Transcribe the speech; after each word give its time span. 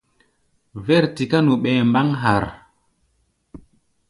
Vɛ̂r 0.85 1.05
tiká 1.15 1.39
nu 1.45 1.53
ɓɛɛ 1.63 1.81
mbáŋ 1.89 2.07
harrr. 2.21 2.45